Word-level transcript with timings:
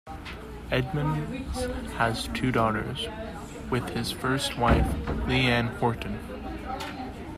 Edmonds 0.71 1.61
has 1.93 2.27
two 2.33 2.51
daughters 2.51 3.05
with 3.69 3.87
his 3.89 4.11
first 4.11 4.57
wife, 4.57 4.91
Lee 5.27 5.45
Ann 5.45 5.67
Horton. 5.75 6.17